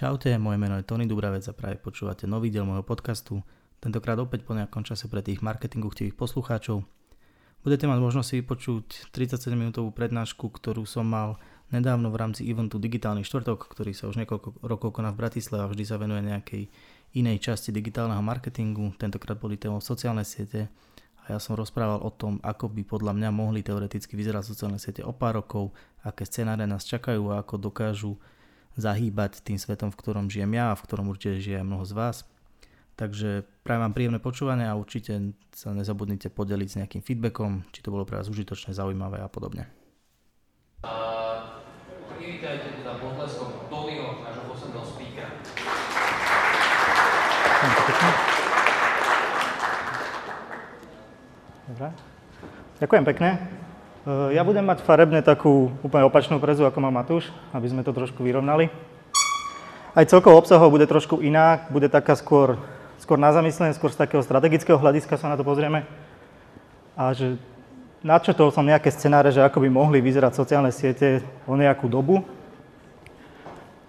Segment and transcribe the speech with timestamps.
[0.00, 3.44] Čaute, moje meno je Tony Dubravec a práve počúvate nový diel môjho podcastu,
[3.84, 6.88] tentokrát opäť po nejakom čase pre tých marketingových poslucháčov.
[7.60, 11.36] Budete mať možnosť si vypočuť 37 minútovú prednášku, ktorú som mal
[11.68, 15.68] nedávno v rámci eventu Digitálny štvrtok, ktorý sa už niekoľko rokov koná v Bratislave a
[15.68, 16.72] vždy sa venuje nejakej
[17.20, 18.96] inej časti digitálneho marketingu.
[18.96, 20.72] Tentokrát boli témou sociálne siete
[21.28, 25.04] a ja som rozprával o tom, ako by podľa mňa mohli teoreticky vyzerať sociálne siete
[25.04, 28.16] o pár rokov, aké scenáre nás čakajú a ako dokážu
[28.80, 32.16] zahýbať tým svetom, v ktorom žijem ja a v ktorom určite žije mnoho z vás.
[33.00, 37.88] Takže prajem vám príjemné počúvanie a určite sa nezabudnite podeliť s nejakým feedbackom, či to
[37.88, 39.72] bolo pre vás užitočné, zaujímavé a podobne.
[40.84, 40.92] A
[42.12, 45.30] privítajte teda potleskom Tonyho, nášho posledného speakera.
[51.70, 51.88] Dobre.
[52.80, 53.59] Ďakujem pekne.
[54.00, 57.92] Eh, ja budem mať farebne takú úplne opačnú prezu, ako má Matúš, aby sme to
[57.92, 58.72] trošku vyrovnali.
[59.92, 62.56] Aj celkovo obsahov bude trošku iná, bude taká skôr,
[62.96, 65.84] skôr na zamyslenie, skôr z takého strategického hľadiska sa na to pozrieme.
[66.96, 67.36] A že
[68.00, 72.24] načetol som nejaké scenáre, že ako by mohli vyzerať sociálne siete o nejakú dobu.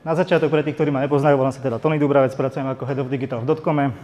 [0.03, 2.99] Na začiatok pre tých, ktorí ma nepoznajú, volám sa teda Tony Dubravec, pracujem ako Head
[2.99, 3.95] of Digital v Dotcome.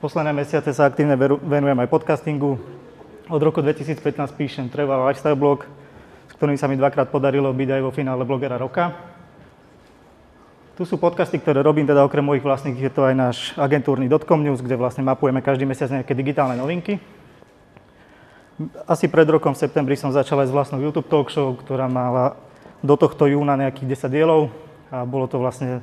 [0.00, 2.56] Posledné mesiace sa aktívne venujem aj podcastingu,
[3.28, 4.00] od roku 2015
[4.36, 5.64] píšem travel lifestyle blog,
[6.28, 8.92] s ktorým sa mi dvakrát podarilo byť aj vo finále blogera roka.
[10.74, 14.42] Tu sú podcasty, ktoré robím, teda okrem mojich vlastných, je to aj náš agentúrny Dotcom
[14.42, 16.98] News, kde vlastne mapujeme každý mesiac nejaké digitálne novinky.
[18.84, 22.34] Asi pred rokom v septembri som začal aj s vlastnou YouTube talk show, ktorá mala
[22.82, 24.50] do tohto júna nejakých 10 dielov
[24.90, 25.78] a bolo to vlastne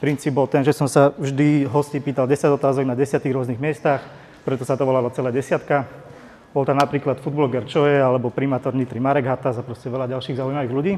[0.00, 4.00] princíp bol ten, že som sa vždy hostí pýtal 10 otázok na 10 rôznych miestach,
[4.42, 5.99] preto sa to volalo celé desiatka.
[6.50, 10.74] Bol tam napríklad footbloger Čoje alebo primátor Nitry Marek Hatas a proste veľa ďalších zaujímavých
[10.74, 10.94] ľudí.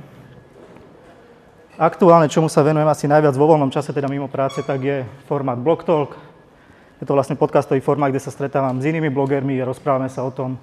[1.76, 5.56] Aktuálne, čomu sa venujem asi najviac vo voľnom čase, teda mimo práce, tak je formát
[5.60, 6.16] Blog Talk.
[7.00, 10.32] Je to vlastne podcastový formát, kde sa stretávam s inými blogermi a rozprávame sa o
[10.32, 10.56] tom,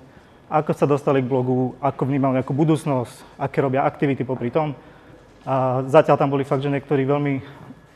[0.50, 4.74] ako sa dostali k blogu, ako vnímajú nejakú budúcnosť, aké robia aktivity popri tom.
[5.46, 7.34] A zatiaľ tam boli fakt, že niektorí veľmi,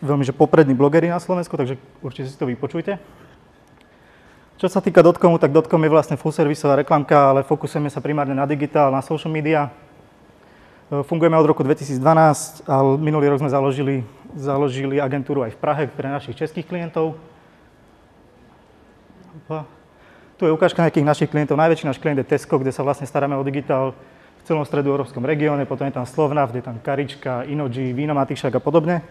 [0.06, 3.02] veľmi že poprední blogeri na Slovensku, takže určite si to vypočujte.
[4.58, 8.38] Čo sa týka Dotcomu, tak Dotcom je vlastne full servisová reklamka, ale fokusujeme sa primárne
[8.38, 9.74] na digitál, na social media.
[10.94, 14.06] E, fungujeme od roku 2012 a minulý rok sme založili,
[14.38, 17.18] založili agentúru aj v Prahe pre našich českých klientov.
[20.38, 21.58] Tu je ukážka nejakých našich klientov.
[21.58, 23.98] Najväčší náš klient je Tesco, kde sa vlastne staráme o digitál
[24.38, 28.26] v celom stredu európskom regióne, potom je tam Slovnaft, je tam Karička, Inoji, Víno a
[28.62, 29.02] podobne.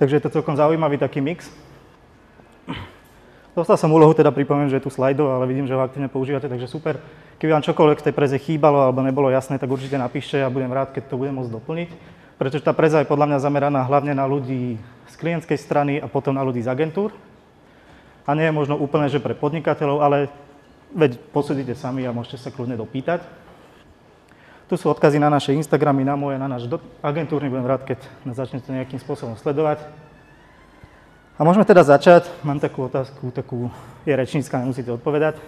[0.00, 1.52] Takže je to celkom zaujímavý taký mix.
[3.50, 6.46] Dostal som úlohu, teda pripomínam, že je tu slajdo, ale vidím, že ho aktívne používate,
[6.46, 7.02] takže super.
[7.42, 10.70] Keby vám čokoľvek v tej preze chýbalo alebo nebolo jasné, tak určite napíšte a budem
[10.70, 11.90] rád, keď to budem môcť doplniť.
[12.38, 14.78] Pretože tá preza je podľa mňa zameraná hlavne na ľudí
[15.10, 17.10] z klientskej strany a potom na ľudí z agentúr.
[18.22, 20.30] A nie je možno úplne, že pre podnikateľov, ale
[20.94, 23.26] veď posúdite sami a môžete sa kľudne dopýtať.
[24.70, 26.70] Tu sú odkazy na naše Instagramy, na moje, na náš
[27.02, 27.50] agentúrny.
[27.50, 29.82] Budem rád, keď nás začnete nejakým spôsobom sledovať.
[31.40, 32.28] A môžeme teda začať.
[32.44, 33.72] Mám takú otázku, takú
[34.04, 35.40] je rečnícka, nemusíte odpovedať.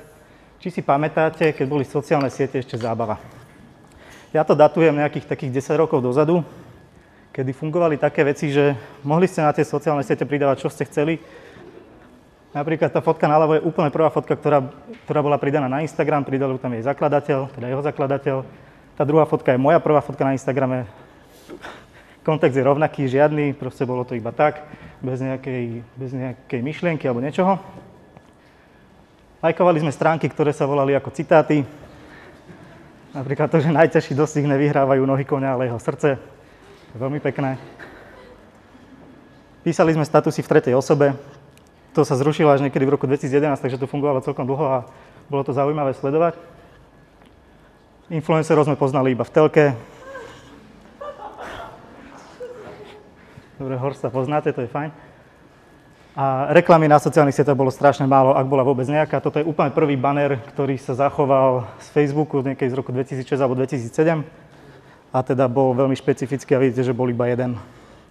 [0.57, 3.21] Či si pamätáte, keď boli sociálne siete ešte zábava?
[4.33, 6.41] Ja to datujem nejakých takých 10 rokov dozadu,
[7.37, 8.73] kedy fungovali také veci, že
[9.05, 11.21] mohli ste na tie sociálne siete pridávať, čo ste chceli.
[12.57, 14.65] Napríklad tá fotka naľavo je úplne prvá fotka, ktorá,
[15.05, 18.37] ktorá bola pridaná na Instagram, pridal tam jej zakladateľ, teda jeho zakladateľ.
[18.97, 20.89] Tá druhá fotka je moja prvá fotka na Instagrame.
[22.25, 24.65] Kontext je rovnaký, žiadny, proste bolo to iba tak
[25.03, 27.59] bez nejakej, bez nejakej myšlienky alebo niečoho.
[29.43, 31.67] Lajkovali sme stránky, ktoré sa volali ako citáty.
[33.11, 36.17] Napríklad to, že najťažší dostih nevyhrávajú nohy konia, ale jeho srdce.
[36.95, 37.59] Veľmi pekné.
[39.67, 41.19] Písali sme statusy v tretej osobe.
[41.93, 44.79] To sa zrušilo až niekedy v roku 2011, takže to fungovalo celkom dlho a
[45.29, 46.39] bolo to zaujímavé sledovať.
[48.09, 49.65] Influencerov sme poznali iba v telke,
[53.63, 54.91] Dobre, Horsta poznáte, to je fajn.
[56.19, 59.23] A reklamy na sociálnych sieťach bolo strašne málo, ak bola vôbec nejaká.
[59.23, 63.55] Toto je úplne prvý banner, ktorý sa zachoval z Facebooku niekedy z roku 2006 alebo
[63.55, 64.27] 2007.
[65.15, 67.55] A teda bol veľmi špecifický a vidíte, že bol iba jeden.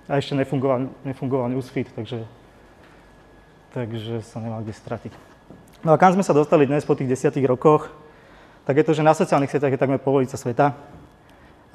[0.07, 2.24] A ešte nefungoval, nefungoval newsfeed, takže,
[3.75, 5.12] takže sa nemal kde stratiť.
[5.83, 7.92] No a kam sme sa dostali dnes po tých desiatich rokoch,
[8.63, 10.80] tak je to, že na sociálnych sieťach je takmer polovica sveta.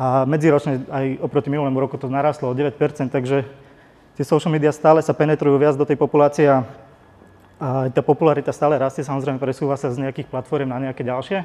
[0.01, 2.73] A medziročne aj oproti minulému roku to narastlo o 9%,
[3.13, 3.66] takže
[4.17, 6.65] tie social media stále sa penetrujú viac do tej populácie a,
[7.93, 11.45] tá popularita stále rastie, samozrejme presúva sa z nejakých platform na nejaké ďalšie.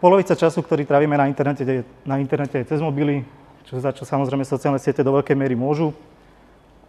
[0.00, 3.20] Polovica času, ktorý trávime na internete, na internete je cez mobily,
[3.68, 5.92] čo, za čo samozrejme sociálne siete do veľkej miery môžu.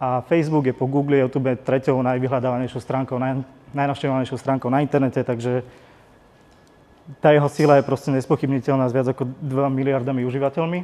[0.00, 3.44] A Facebook je po Google YouTube treťou najvyhľadávanejšou stránkou, naj,
[3.76, 5.60] najnavštevovanejšou stránkou na internete, takže
[7.20, 10.80] tá jeho sila je proste nespochybniteľná s viac ako 2 miliardami užívateľmi,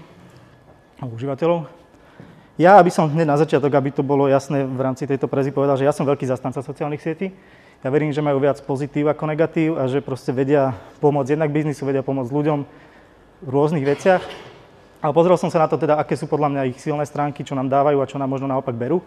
[1.00, 1.88] užívateľov.
[2.58, 5.78] Ja, aby som hneď na začiatok, aby to bolo jasné v rámci tejto prezy povedal,
[5.78, 7.31] že ja som veľký zastanca sociálnych sietí.
[7.87, 11.87] Ja verím, že majú viac pozitív ako negatív a že proste vedia pomôcť jednak biznisu,
[11.87, 12.58] vedia pomôcť ľuďom
[13.46, 14.19] v rôznych veciach.
[14.99, 17.55] Ale pozrel som sa na to teda, aké sú podľa mňa ich silné stránky, čo
[17.55, 18.99] nám dávajú a čo nám možno naopak berú.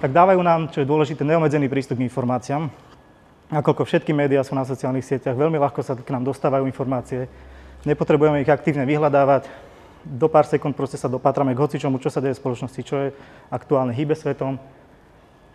[0.00, 2.72] Tak dávajú nám, čo je dôležité, neobmedzený prístup k informáciám.
[3.52, 7.28] Nakoľko všetky médiá sú na sociálnych sieťach, veľmi ľahko sa k nám dostávajú informácie.
[7.84, 9.44] Nepotrebujeme ich aktívne vyhľadávať,
[10.04, 13.08] do pár sekúnd proste sa dopatrame k hocičomu, čo sa deje v spoločnosti, čo je
[13.48, 14.60] aktuálne, hýbe svetom.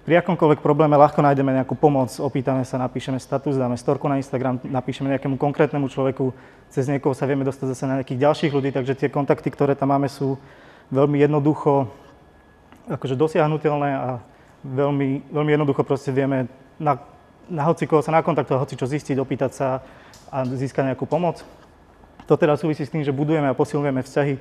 [0.09, 4.57] Pri akomkoľvek probléme ľahko nájdeme nejakú pomoc, opýtame sa, napíšeme status, dáme storku na Instagram,
[4.65, 6.33] napíšeme nejakému konkrétnemu človeku,
[6.73, 9.93] cez niekoho sa vieme dostať zase na nejakých ďalších ľudí, takže tie kontakty, ktoré tam
[9.93, 10.41] máme, sú
[10.89, 11.85] veľmi jednoducho
[12.89, 14.09] akože dosiahnutelné a
[14.65, 16.49] veľmi, veľmi jednoducho proste vieme
[16.81, 16.97] na,
[17.45, 19.67] na hoci koho sa nakontaktovať, hoci čo zistiť, opýtať sa
[20.33, 21.45] a získať nejakú pomoc.
[22.29, 24.37] To teda súvisí s tým, že budujeme a posilujeme vzťahy.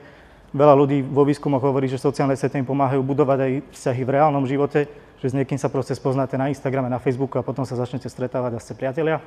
[0.53, 4.45] Veľa ľudí vo výskumoch hovorí, že sociálne siete im pomáhajú budovať aj vzťahy v reálnom
[4.45, 4.85] živote,
[5.25, 8.53] že s niekým sa proste spoznáte na Instagrame, na Facebooku a potom sa začnete stretávať
[8.57, 9.25] a ste priatelia.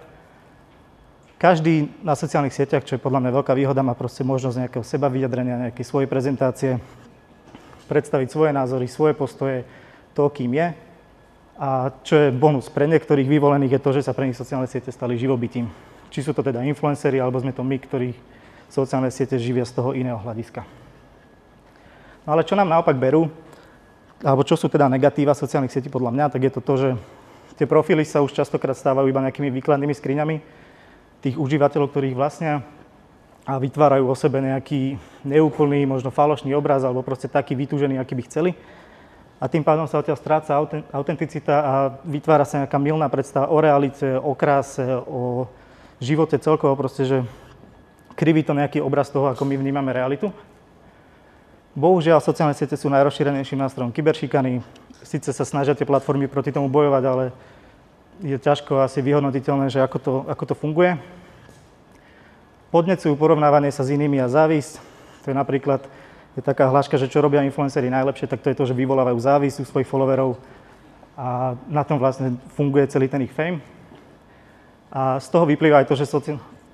[1.42, 5.10] Každý na sociálnych sieťach, čo je podľa mňa veľká výhoda, má proste možnosť nejakého seba
[5.10, 6.78] vyjadrenia, nejaké svoje prezentácie,
[7.90, 9.66] predstaviť svoje názory, svoje postoje,
[10.14, 10.70] to, kým je.
[11.58, 14.94] A čo je bonus pre niektorých vyvolených, je to, že sa pre nich sociálne siete
[14.94, 15.66] stali živobytím.
[16.14, 18.14] Či sú to teda influenceri, alebo sme to my, ktorí
[18.72, 20.64] sociálne siete živia z toho iného hľadiska.
[22.24, 23.28] No ale čo nám naopak berú,
[24.24, 26.90] alebo čo sú teda negatíva sociálnych sietí podľa mňa, tak je to to, že
[27.60, 30.36] tie profily sa už častokrát stávajú iba nejakými výkladnými skriňami
[31.20, 32.64] tých užívateľov, ktorých vlastnia
[33.44, 38.24] a vytvárajú o sebe nejaký neúplný, možno falošný obraz alebo proste taký vytúžený, aký by
[38.30, 38.52] chceli.
[39.42, 40.54] A tým pádom sa odtiaľ stráca
[40.94, 41.74] autenticita a
[42.06, 45.50] vytvára sa nejaká milná predstava o realite, o kráse, o
[45.98, 47.18] živote celkovo, proste, že
[48.22, 50.30] kriví to nejaký obraz toho, ako my vnímame realitu.
[51.74, 54.62] Bohužiaľ, sociálne siete sú najrozšírenejším nástrojom kyberšikany.
[55.02, 57.34] Sice sa snažia tie platformy proti tomu bojovať, ale
[58.22, 61.02] je ťažko asi vyhodnotiteľné, že ako to, ako to funguje.
[62.70, 64.78] Podnecujú porovnávanie sa s inými a závisť.
[65.26, 65.82] To je napríklad
[66.38, 69.58] je taká hláška, že čo robia influenceri najlepšie, tak to je to, že vyvolávajú závisť
[69.64, 70.40] u svojich followerov
[71.20, 73.60] a na tom vlastne funguje celý ten ich fame.
[74.88, 76.08] A z toho vyplýva aj to, že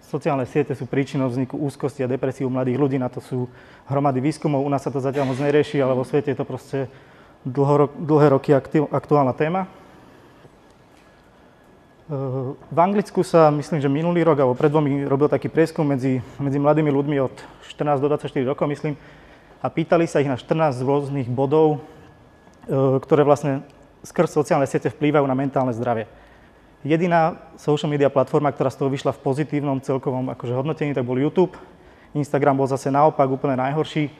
[0.07, 3.51] Sociálne siete sú príčinou vzniku úzkosti a depresí u mladých ľudí, na to sú
[3.91, 4.63] hromady výskumov.
[4.63, 6.87] U nás sa to zatiaľ moc nerieši, ale vo svete je to proste
[7.43, 8.55] dlho, dlhé roky
[8.87, 9.67] aktuálna téma.
[12.71, 16.55] V Anglicku sa, myslím, že minulý rok alebo pred dvomi robil taký prieskum medzi, medzi
[16.55, 17.35] mladými ľuďmi od
[17.67, 18.95] 14 do 24 rokov, myslím,
[19.59, 21.83] a pýtali sa ich na 14 rôznych bodov,
[22.63, 23.67] e, ktoré vlastne
[24.07, 26.07] skrz sociálne siete vplývajú na mentálne zdravie.
[26.85, 31.17] Jediná social media platforma, ktorá z toho vyšla v pozitívnom celkovom akože hodnotení, tak bol
[31.17, 31.57] YouTube.
[32.13, 34.13] Instagram bol zase naopak úplne najhorší.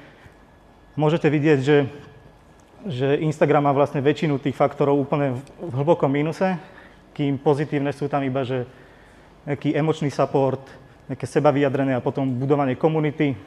[0.98, 1.78] Môžete vidieť, že,
[2.90, 6.58] že Instagram má vlastne väčšinu tých faktorov úplne v hlbokom mínuse,
[7.14, 8.66] kým pozitívne sú tam iba, že
[9.46, 10.66] nejaký emočný support,
[11.06, 13.38] nejaké seba vyjadrené a potom budovanie komunity.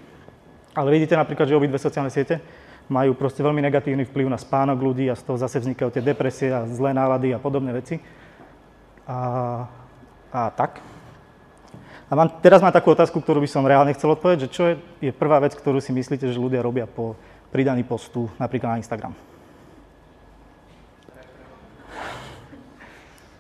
[0.70, 2.38] Ale vidíte napríklad, že obidve sociálne siete
[2.86, 6.55] majú proste veľmi negatívny vplyv na spánok ľudí a z toho zase vznikajú tie depresie
[6.55, 7.98] a zlé nálady a podobné veci
[9.10, 9.19] a,
[10.31, 10.79] a tak.
[12.10, 14.74] A mám, teraz mám takú otázku, ktorú by som reálne chcel odpovedať, že čo je,
[15.02, 17.19] je prvá vec, ktorú si myslíte, že ľudia robia po
[17.50, 19.14] pridaní postu napríklad na Instagram?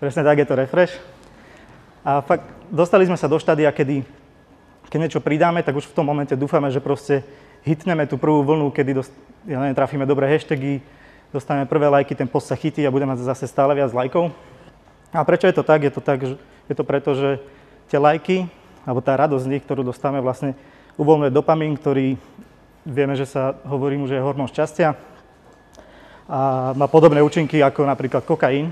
[0.02, 0.94] Presne tak je to refresh.
[2.00, 4.02] A fakt, dostali sme sa do štádia, kedy
[4.90, 7.22] keď niečo pridáme, tak už v tom momente dúfame, že proste
[7.62, 9.14] hitneme tú prvú vlnu, kedy dost,
[9.46, 10.82] ja neviem, trafíme dobré hashtagy,
[11.30, 14.34] dostaneme prvé lajky, ten post sa chytí a budeme zase stále viac lajkov.
[15.10, 15.82] A prečo je to tak?
[15.82, 16.22] Je to tak,
[16.70, 17.42] je to preto, že
[17.90, 18.46] tie lajky,
[18.86, 20.54] alebo tá radosť z nich, ktorú dostávame, vlastne
[20.94, 22.14] uvoľňuje dopamín, ktorý
[22.86, 24.94] vieme, že sa hovorí mu, že je hormón šťastia
[26.30, 28.70] a má podobné účinky ako napríklad kokain.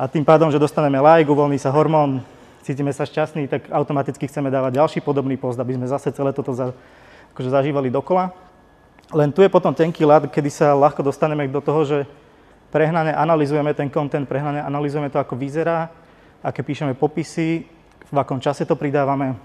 [0.00, 2.24] A tým pádom, že dostaneme like, uvoľní sa hormón,
[2.64, 6.56] cítime sa šťastní, tak automaticky chceme dávať ďalší podobný post, aby sme zase celé toto
[6.56, 6.72] za,
[7.36, 8.32] akože zažívali dokola.
[9.12, 11.98] Len tu je potom tenký ľad, kedy sa ľahko dostaneme do toho, že
[12.74, 15.94] prehnane analizujeme ten content, prehnane analizujeme to, ako vyzerá,
[16.42, 17.62] aké píšeme popisy,
[18.10, 19.38] v akom čase to pridávame.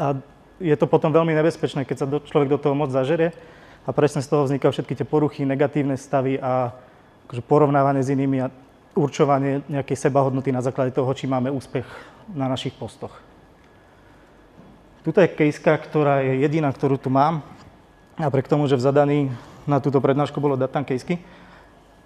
[0.00, 0.16] A
[0.56, 3.36] je to potom veľmi nebezpečné, keď sa do, človek do toho moc zažerie
[3.84, 6.72] a presne z toho vznikajú všetky tie poruchy, negatívne stavy a
[7.28, 8.48] akože porovnávanie s inými a
[8.96, 11.84] určovanie nejakej sebahodnoty na základe toho, či máme úspech
[12.32, 13.12] na našich postoch.
[15.04, 17.44] Tuto je kejska, ktorá je jediná, ktorú tu mám.
[18.16, 19.20] A pre k tomu, že v zadaní
[19.68, 21.20] na túto prednášku bolo dať tam kejsky,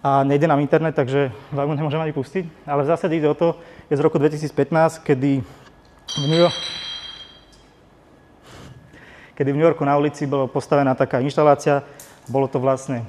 [0.01, 2.45] a nejde nám internet, takže vám nemôžem ani pustiť.
[2.65, 3.61] Ale v zásade ide o to,
[3.93, 5.45] je z roku 2015, kedy
[6.11, 6.57] v New York,
[9.37, 11.85] kedy v New Yorku na ulici bola postavená taká inštalácia.
[12.33, 13.05] Bolo to vlastne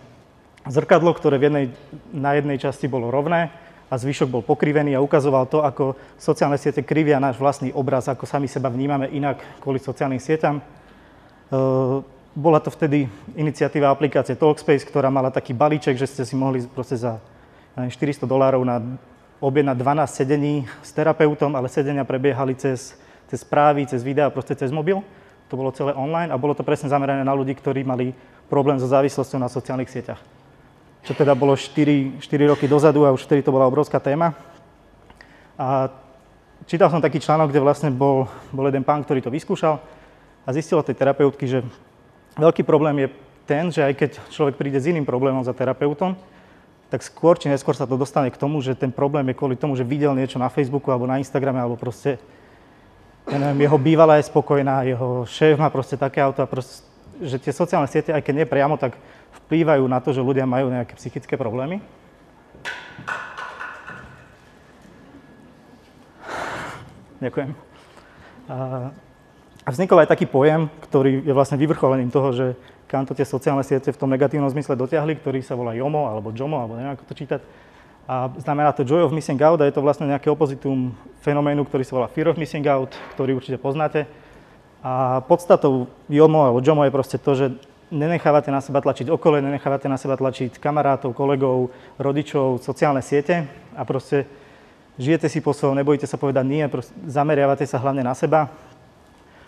[0.67, 1.65] zrkadlo, ktoré v jednej,
[2.11, 3.51] na jednej časti bolo rovné
[3.91, 8.23] a zvyšok bol pokrivený a ukazoval to, ako sociálne siete krivia náš vlastný obraz, ako
[8.23, 10.63] sami seba vnímame inak kvôli sociálnym sieťam.
[11.51, 11.99] Uh,
[12.31, 16.95] bola to vtedy iniciatíva aplikácie Talkspace, ktorá mala taký balíček, že ste si mohli proste
[16.95, 17.19] za
[17.75, 18.79] 400 dolárov na
[19.41, 20.53] objednať 12 sedení
[20.85, 22.95] s terapeutom, ale sedenia prebiehali cez,
[23.27, 25.01] cez správy, cez videá, proste cez mobil.
[25.49, 28.15] To bolo celé online a bolo to presne zamerané na ľudí, ktorí mali
[28.47, 30.21] problém so závislosťou na sociálnych sieťach.
[31.03, 34.37] Čo teda bolo 4, 4 roky dozadu a už vtedy to bola obrovská téma.
[35.57, 35.91] A
[36.69, 39.81] čítal som taký článok, kde vlastne bol, bol jeden pán, ktorý to vyskúšal
[40.45, 41.65] a zistil od tej terapeutky, že
[42.39, 43.07] Veľký problém je
[43.43, 46.15] ten, že aj keď človek príde s iným problémom za terapeutom,
[46.87, 49.75] tak skôr či neskôr sa to dostane k tomu, že ten problém je kvôli tomu,
[49.79, 52.19] že videl niečo na Facebooku alebo na Instagrame, alebo proste,
[53.27, 56.83] ja neviem, jeho bývalá je spokojná, jeho šéf má proste také auto a proste,
[57.23, 58.99] že tie sociálne siete, aj keď nie priamo, tak
[59.47, 61.79] vplývajú na to, že ľudia majú nejaké psychické problémy.
[67.21, 67.53] Ďakujem.
[68.49, 68.89] A
[69.71, 72.59] a vznikol aj taký pojem, ktorý je vlastne vyvrcholením toho, že
[72.91, 76.35] kam to tie sociálne siete v tom negatívnom zmysle dotiahli, ktorý sa volá JOMO alebo
[76.35, 77.39] JOMO, alebo neviem ako to čítať.
[78.03, 80.91] A znamená to Joy of Missing Out a je to vlastne nejaké opozitum
[81.23, 84.11] fenoménu, ktorý sa volá Fear of Missing Out, ktorý určite poznáte.
[84.83, 87.55] A podstatou JOMO alebo JOMO je proste to, že
[87.95, 93.87] nenechávate na seba tlačiť okolie, nenechávate na seba tlačiť kamarátov, kolegov, rodičov, sociálne siete a
[93.87, 94.27] proste
[94.99, 96.63] žijete si po svojom, nebojíte sa povedať nie,
[97.07, 98.51] zameriavate sa hlavne na seba,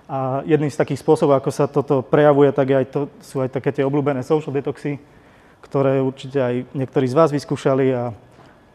[0.08, 3.72] a jedným z takých spôsobov, ako sa toto prejavuje, tak aj to, sú aj také
[3.72, 5.00] tie obľúbené social detoxy,
[5.64, 8.12] ktoré určite aj niektorí z vás vyskúšali a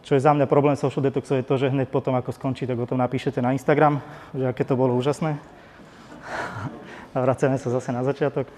[0.08, 2.80] čo je za mňa problém social detoxov je to, že hneď potom, ako skončí, tak
[2.80, 4.00] o tom napíšete na Instagram,
[4.32, 5.36] že aké to bolo úžasné.
[7.16, 8.48] A vraceme sa zase na začiatok.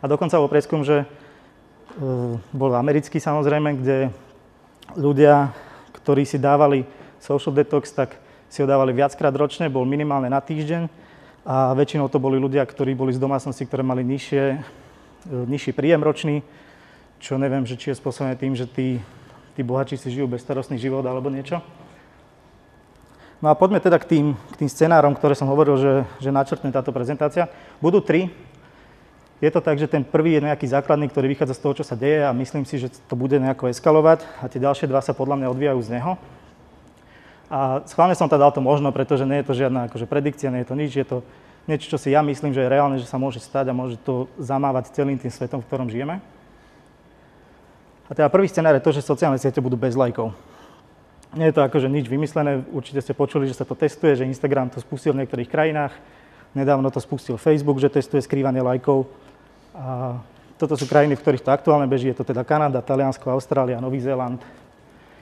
[0.00, 1.06] A dokonca bol preskum, že e,
[2.52, 4.08] bol americký samozrejme, kde
[4.96, 5.52] ľudia,
[6.00, 6.88] ktorí si dávali
[7.20, 8.16] social detox, tak
[8.48, 11.05] si ho dávali viackrát ročne, bol minimálne na týždeň
[11.46, 14.58] a väčšinou to boli ľudia, ktorí boli z domácnosti, ktoré mali nižšie, e,
[15.46, 16.42] nižší príjem ročný,
[17.22, 18.98] čo neviem, že či je spôsobené tým, že tí,
[19.54, 21.62] tí bohači si žijú bezstarostný život alebo niečo.
[23.38, 26.74] No a poďme teda k tým, k tým scenárom, ktoré som hovoril, že, že načrtne
[26.74, 27.46] táto prezentácia.
[27.78, 28.26] Budú tri.
[29.38, 31.92] Je to tak, že ten prvý je nejaký základný, ktorý vychádza z toho, čo sa
[31.92, 35.36] deje a myslím si, že to bude nejako eskalovať a tie ďalšie dva sa podľa
[35.44, 36.16] mňa odvíjajú z neho.
[37.46, 40.66] A schválne som teda dal to možno, pretože nie je to žiadna akože predikcia, nie
[40.66, 41.18] je to nič, je to
[41.70, 44.26] niečo, čo si ja myslím, že je reálne, že sa môže stať a môže to
[44.38, 46.18] zamávať celým tým svetom, v ktorom žijeme.
[48.06, 50.30] A teda prvý scenár je to, že sociálne siete budú bez lajkov.
[51.34, 54.70] Nie je to akože nič vymyslené, určite ste počuli, že sa to testuje, že Instagram
[54.70, 55.94] to spustil v niektorých krajinách,
[56.54, 59.10] nedávno to spustil Facebook, že testuje skrývanie lajkov.
[59.74, 60.18] A
[60.56, 64.00] toto sú krajiny, v ktorých to aktuálne beží, je to teda Kanada, Taliansko, Austrália, Nový
[64.00, 64.40] Zéland,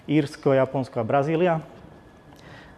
[0.06, 1.73] Írsko, Japonsko a Brazília.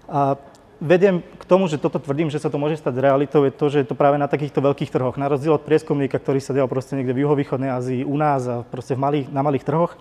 [0.06, 0.38] A
[0.78, 3.78] vediem k tomu, že toto tvrdím, že sa to môže stať realitou, je to, že
[3.82, 5.16] je to práve na takýchto veľkých trhoch.
[5.18, 8.62] Na rozdiel od prieskumníka, ktorý sa dial proste niekde v juhovýchodnej Ázii, u nás a
[8.62, 9.98] proste v malých, na malých trhoch,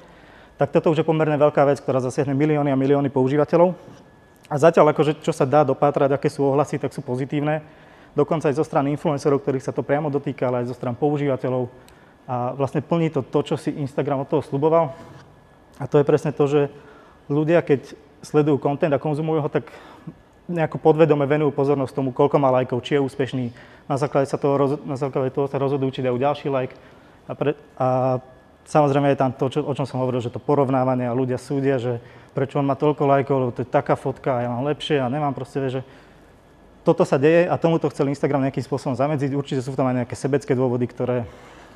[0.55, 3.75] tak toto už je pomerne veľká vec, ktorá zasiahne milióny a milióny používateľov.
[4.45, 7.65] A zatiaľ, akože, čo sa dá dopátrať, aké sú ohlasy, tak sú pozitívne.
[8.15, 11.67] Dokonca aj zo strany influencerov, ktorých sa to priamo dotýka, ale aj zo strany používateľov.
[12.29, 14.95] A vlastne plní to to, čo si Instagram od toho sluboval.
[15.81, 16.71] A to je presne to, že
[17.27, 19.67] ľudia, keď sledujú kontent a konzumujú ho, tak
[20.45, 23.45] nejako podvedome venujú pozornosť tomu, koľko má lajkov, či je úspešný.
[23.89, 26.75] Na základe, sa toho, na základe toho sa rozhodujú, či dajú ďalší like.
[27.25, 28.21] A, pre, a
[28.69, 31.81] samozrejme je tam to, čo, o čom som hovoril, že to porovnávanie a ľudia súdia,
[31.81, 31.97] že
[32.37, 35.09] prečo on má toľko lajkov, lebo to je taká fotka a ja mám lepšie a
[35.09, 35.81] nemám proste, že
[36.85, 39.33] toto sa deje a tomuto chcel Instagram nejakým spôsobom zamedziť.
[39.33, 41.25] Určite sú tam aj nejaké sebecké dôvody, ktoré,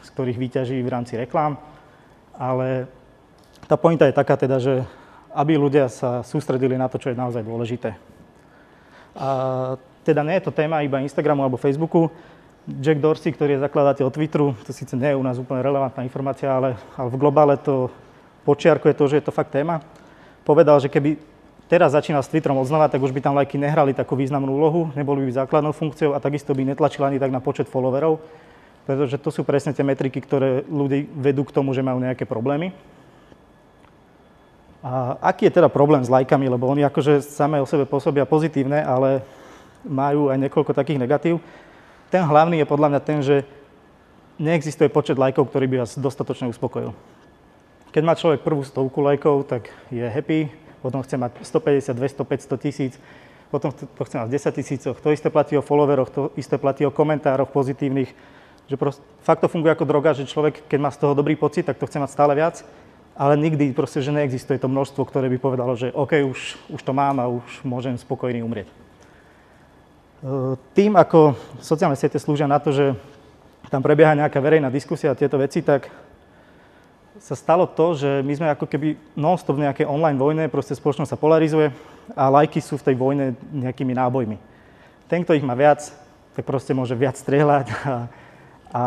[0.06, 1.58] z ktorých vyťaží v rámci reklám,
[2.38, 2.86] ale
[3.66, 4.86] tá pointa je taká teda, že
[5.34, 7.98] aby ľudia sa sústredili na to, čo je naozaj dôležité.
[9.20, 9.30] A
[10.08, 12.08] teda nie je to téma iba Instagramu alebo Facebooku.
[12.80, 16.48] Jack Dorsey, ktorý je zakladateľ Twitteru, to síce nie je u nás úplne relevantná informácia,
[16.48, 17.92] ale, ale v globále to
[18.46, 19.82] počiarkuje to, že je to fakt téma.
[20.46, 21.18] Povedal, že keby
[21.66, 25.26] teraz začínal s Twitterom odznova, tak už by tam lajky nehrali takú významnú úlohu, neboli
[25.28, 28.22] by základnou funkciou a takisto by netlačili ani tak na počet followerov,
[28.86, 32.74] pretože to sú presne tie metriky, ktoré ľudí vedú k tomu, že majú nejaké problémy.
[34.80, 38.80] A aký je teda problém s lajkami, lebo oni akože samé o sebe pôsobia pozitívne,
[38.80, 39.28] ale
[39.84, 41.44] majú aj niekoľko takých negatív.
[42.08, 43.44] Ten hlavný je podľa mňa ten, že
[44.40, 46.96] neexistuje počet lajkov, ktorý by vás dostatočne uspokojil.
[47.92, 50.48] keď má človek prvú stovku lajkov, tak je happy,
[50.80, 52.94] potom chce mať 150, 200, 500 tisíc,
[53.52, 56.86] potom to chce mať v 10 tisícoch, to isté platí o followeroch, to isté platí
[56.86, 58.14] o komentároch pozitívnych,
[58.70, 61.66] že proste, fakt to funguje ako droga, že človek, keď má z toho dobrý pocit,
[61.66, 62.62] tak to chce mať stále viac,
[63.20, 66.40] ale nikdy proste, že neexistuje to množstvo, ktoré by povedalo, že OK, už,
[66.72, 68.72] už to mám a už môžem spokojný umrieť.
[70.72, 72.96] Tým, ako sociálne siete slúžia na to, že
[73.68, 75.92] tam prebieha nejaká verejná diskusia a tieto veci, tak
[77.20, 81.12] sa stalo to, že my sme ako keby non-stop v nejakej online vojne, proste spoločnosť
[81.12, 81.76] sa polarizuje
[82.16, 84.40] a lajky sú v tej vojne nejakými nábojmi.
[85.12, 85.84] Ten, kto ich má viac,
[86.40, 87.94] tak proste môže viac strieľať a,
[88.72, 88.84] a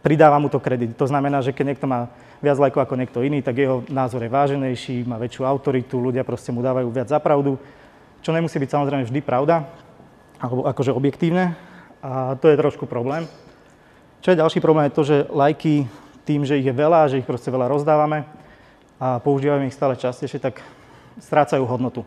[0.00, 0.96] pridáva mu to kredit.
[0.96, 2.08] To znamená, že keď niekto má
[2.42, 6.50] viac lajkov ako niekto iný, tak jeho názor je váženejší, má väčšiu autoritu, ľudia proste
[6.50, 7.54] mu dávajú viac za pravdu,
[8.18, 9.70] čo nemusí byť samozrejme vždy pravda,
[10.42, 11.54] alebo akože objektívne.
[12.02, 13.30] A to je trošku problém.
[14.26, 15.86] Čo je ďalší problém je to, že lajky
[16.26, 18.26] tým, že ich je veľa, že ich proste veľa rozdávame
[18.98, 20.62] a používame ich stále častejšie, tak
[21.22, 22.02] strácajú hodnotu.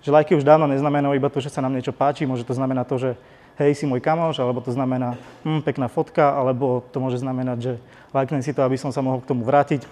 [0.00, 2.86] Že lajky už dávno neznamenajú iba to, že sa nám niečo páči, môže to znamenať
[2.88, 3.10] to, že
[3.56, 7.72] hej, si môj kamoš, alebo to znamená hm, pekná fotka, alebo to môže znamenať, že
[8.12, 9.84] lajknem si to, aby som sa mohol k tomu vrátiť.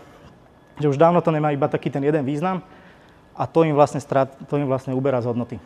[0.80, 2.60] Že už dávno to nemá iba taký ten jeden význam
[3.34, 5.56] a to im vlastne, strát, to im vlastne uberá z hodnoty.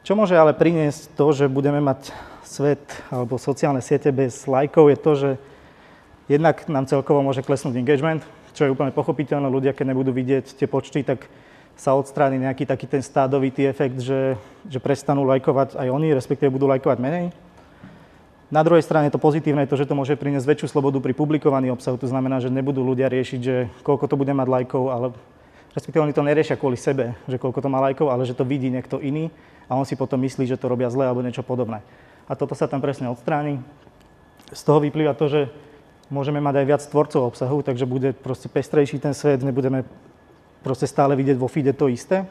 [0.00, 2.10] Čo môže ale priniesť to, že budeme mať
[2.42, 2.82] svet
[3.12, 5.30] alebo sociálne siete bez lajkov, je to, že
[6.26, 8.24] jednak nám celkovo môže klesnúť engagement,
[8.56, 9.46] čo je úplne pochopiteľné.
[9.46, 11.30] Ľudia, keď nebudú vidieť tie počty, tak
[11.80, 14.36] sa odstráni nejaký taký ten stádovitý efekt, že,
[14.68, 17.32] že prestanú lajkovať aj oni, respektíve budú lajkovať menej.
[18.52, 21.72] Na druhej strane to pozitívne je to, že to môže priniesť väčšiu slobodu pri publikovaní
[21.72, 21.96] obsahu.
[21.96, 25.06] To znamená, že nebudú ľudia riešiť, že koľko to bude mať lajkov, ale
[25.72, 28.68] respektíve oni to neriešia kvôli sebe, že koľko to má lajkov, ale že to vidí
[28.68, 29.32] niekto iný
[29.64, 31.80] a on si potom myslí, že to robia zle alebo niečo podobné.
[32.28, 33.56] A toto sa tam presne odstráni.
[34.52, 35.40] Z toho vyplýva to, že
[36.12, 39.86] môžeme mať aj viac tvorcov obsahu, takže bude proste pestrejší ten svet, nebudeme
[40.60, 42.24] proste stále vidieť vo feede to isté.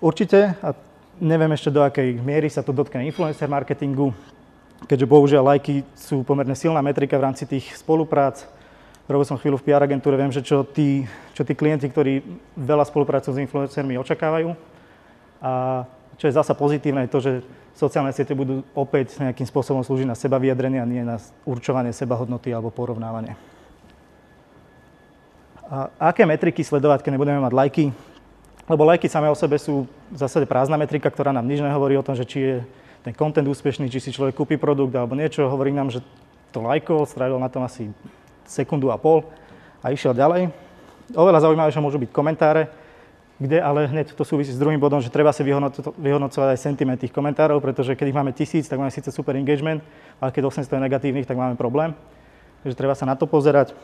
[0.00, 0.76] Určite, a
[1.20, 4.12] neviem ešte do akej miery sa to dotkne influencer marketingu,
[4.84, 8.44] keďže bohužiaľ lajky sú pomerne silná metrika v rámci tých spoluprác.
[9.06, 12.20] Robil som chvíľu v PR agentúre, viem, že čo tí, čo tí klienti, ktorí
[12.58, 14.52] veľa spolupracujú s influencermi, očakávajú.
[15.40, 15.84] A
[16.18, 17.32] čo je zasa pozitívne, je to, že
[17.76, 22.16] sociálne siete budú opäť nejakým spôsobom slúžiť na seba vyjadrenie a nie na určovanie seba
[22.16, 23.55] hodnoty alebo porovnávanie.
[25.66, 27.84] A aké metriky sledovať, keď nebudeme mať lajky?
[28.70, 32.06] Lebo lajky samé o sebe sú v zásade prázdna metrika, ktorá nám nič nehovorí o
[32.06, 32.56] tom, že či je
[33.02, 35.46] ten content úspešný, či si človek kúpi produkt alebo niečo.
[35.46, 36.02] Hovorí nám, že
[36.54, 37.90] to lajkol, strávil na tom asi
[38.46, 39.26] sekundu a pol
[39.82, 40.54] a išiel ďalej.
[41.14, 42.70] Oveľa zaujímavejšie môžu byť komentáre,
[43.38, 47.14] kde ale hneď to súvisí s druhým bodom, že treba si vyhodnocovať aj sentiment tých
[47.14, 49.82] komentárov, pretože keď ich máme tisíc, tak máme síce super engagement,
[50.22, 51.94] ale keď 800 je negatívnych, tak máme problém.
[52.62, 53.74] Takže treba sa na to pozerať.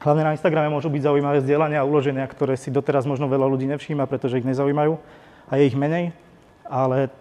[0.00, 3.68] Hlavne na Instagrame môžu byť zaujímavé zdieľania a uloženia, ktoré si doteraz možno veľa ľudí
[3.68, 4.96] nevšíma, pretože ich nezaujímajú
[5.44, 6.16] a je ich menej.
[6.64, 7.12] Ale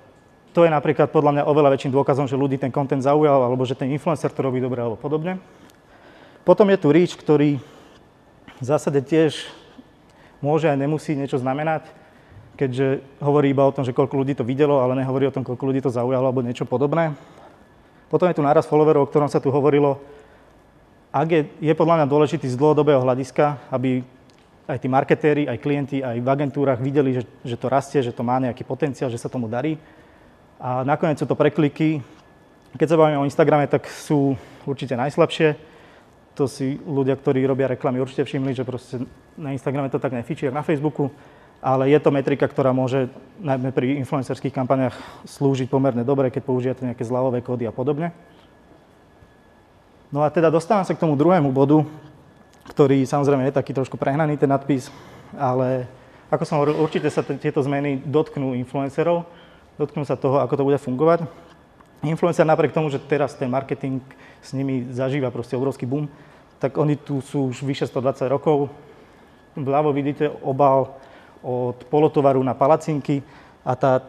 [0.56, 3.76] to je napríklad podľa mňa oveľa väčším dôkazom, že ľudí ten content zaujal, alebo že
[3.76, 5.44] ten influencer to robí dobre, alebo podobne.
[6.48, 7.60] Potom je tu reach, ktorý
[8.60, 9.44] v zásade tiež
[10.40, 11.84] môže aj nemusí niečo znamenať,
[12.56, 15.68] keďže hovorí iba o tom, že koľko ľudí to videlo, ale nehovorí o tom, koľko
[15.68, 17.12] ľudí to zaujalo alebo niečo podobné.
[18.08, 20.00] Potom je tu náraz followerov, o ktorom sa tu hovorilo.
[21.10, 24.06] Ak je, je podľa mňa dôležitý z dlhodobého hľadiska, aby
[24.70, 28.22] aj tí marketéri, aj klienti, aj v agentúrach videli, že, že to rastie, že to
[28.22, 29.82] má nejaký potenciál, že sa tomu darí.
[30.62, 32.06] A nakoniec sú to prekliky.
[32.78, 34.38] Keď sa bavíme o Instagrame, tak sú
[34.70, 35.70] určite najslabšie
[36.40, 39.04] to si ľudia, ktorí robia reklamy, určite všimli, že proste
[39.36, 41.12] na Instagrame to tak nefičí, na Facebooku,
[41.60, 43.12] ale je to metrika, ktorá môže
[43.44, 44.96] najmä pri influencerských kampaniach
[45.28, 48.16] slúžiť pomerne dobre, keď použijete nejaké zľavové kódy a podobne.
[50.10, 51.86] No a teda dostávam sa k tomu druhému bodu,
[52.74, 54.90] ktorý samozrejme je taký trošku prehnaný ten nadpis,
[55.38, 55.86] ale
[56.34, 59.26] ako som hovoril, určite sa tieto zmeny dotknú influencerov,
[59.78, 61.30] dotknú sa toho, ako to bude fungovať.
[62.02, 64.02] Influencer napriek tomu, že teraz ten marketing
[64.42, 66.10] s nimi zažíva proste obrovský boom,
[66.58, 68.70] tak oni tu sú už vyše 120 rokov.
[69.54, 70.90] Vľavo vidíte obal
[71.46, 73.22] od polotovaru na palacinky
[73.62, 74.02] a tá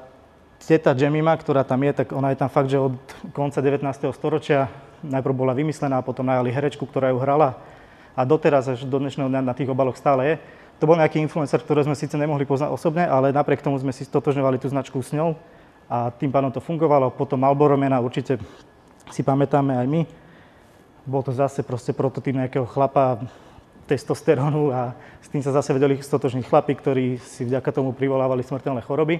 [0.60, 2.96] teta Jemima, ktorá tam je, tak ona je tam fakt, že od
[3.36, 3.84] konca 19.
[4.16, 4.68] storočia
[5.04, 7.56] najprv bola vymyslená, potom najali herečku, ktorá ju hrala
[8.16, 10.34] a doteraz až do dnešného dňa na tých obaloch stále je.
[10.80, 14.04] To bol nejaký influencer, ktorý sme síce nemohli poznať osobne, ale napriek tomu sme si
[14.08, 15.36] stotožňovali tú značku s ňou
[15.88, 17.12] a tým pádom to fungovalo.
[17.12, 18.40] Potom Marlboro mena určite
[19.12, 20.02] si pamätáme aj my
[21.10, 23.18] bol to zase proste prototyp nejakého chlapa
[23.88, 28.86] testosterónu a s tým sa zase vedeli stotožní chlapi, ktorí si vďaka tomu privolávali smrteľné
[28.86, 29.18] choroby.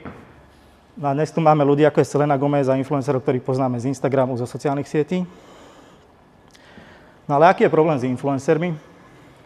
[0.94, 3.90] No a dnes tu máme ľudí ako je Selena Gomez a influencerov, ktorých poznáme z
[3.90, 5.26] Instagramu, zo sociálnych sietí.
[7.30, 8.74] No ale aký je problém s influencermi?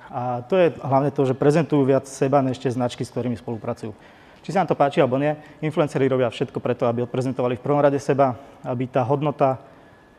[0.08, 3.92] A to je hlavne to, že prezentujú viac seba než tie značky, s ktorými spolupracujú.
[4.40, 7.84] Či sa nám to páči alebo nie, influenceri robia všetko preto, aby odprezentovali v prvom
[7.84, 9.60] rade seba, aby tá hodnota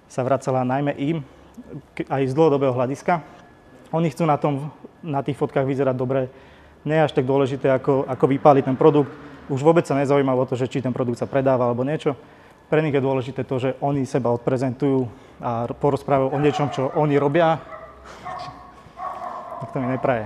[0.06, 1.26] sa vracala najmä im,
[2.06, 3.26] aj z dlhodobého hľadiska.
[3.90, 4.70] Oni chcú na, tom,
[5.02, 6.30] na tých fotkách vyzerať dobre,
[6.86, 9.10] nie je až tak dôležité, ako, ako vypáliť ten produkt.
[9.50, 12.14] Už vôbec sa nezaujíma o to, že či ten produkt sa predáva alebo niečo.
[12.66, 15.06] Pre nich je dôležité to, že oni seba odprezentujú
[15.38, 17.62] a porozprávajú o niečom, čo oni robia.
[19.62, 20.26] Tak to mi nepraje.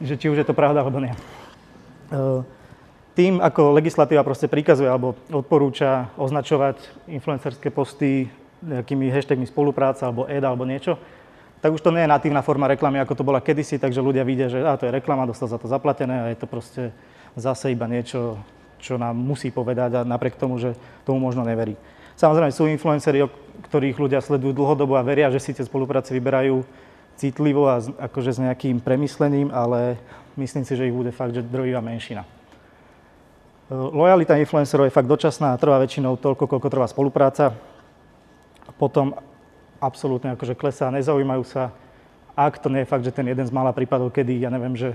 [0.00, 1.12] Že či už je to pravda alebo nie.
[3.12, 6.80] Tým, ako legislatíva proste prikazuje alebo odporúča označovať
[7.12, 8.32] influencerské posty
[8.64, 10.96] nejakými hashtagmi spolupráca alebo ad alebo niečo,
[11.60, 14.50] tak už to nie je natívna forma reklamy, ako to bola kedysi, takže ľudia vidia,
[14.50, 16.90] že á, to je reklama, dostal za to zaplatené a je to proste
[17.38, 18.38] zase iba niečo,
[18.82, 20.74] čo nám musí povedať a napriek tomu, že
[21.06, 21.78] tomu možno neverí.
[22.18, 23.24] Samozrejme sú influenceri,
[23.70, 26.66] ktorých ľudia sledujú dlhodobo a veria, že si tie spolupráce vyberajú
[27.16, 29.96] citlivo a akože s nejakým premyslením, ale
[30.36, 32.26] myslím si, že ich bude fakt, že drvivá menšina.
[33.72, 37.56] Lojalita influencerov je fakt dočasná a trvá väčšinou toľko, koľko trvá spolupráca.
[38.76, 39.16] Potom
[39.80, 41.72] absolútne akože klesá, nezaujímajú sa.
[42.36, 44.92] Ak to nie je fakt, že ten jeden z mála prípadov, kedy, ja neviem, že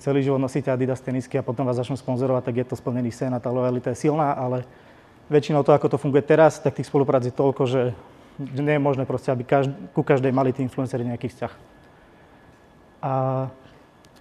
[0.00, 3.30] celý život nosíte Adidas tenisky a potom vás začnú sponzorovať, tak je to splnený sen
[3.36, 4.64] a tá lojalita je silná, ale
[5.28, 7.92] väčšinou to, ako to funguje teraz, tak tých spoluprác je toľko, že
[8.40, 11.52] nie je možné proste, aby každý, ku každej mali tí influenceri nejaký vzťah.
[13.04, 13.12] A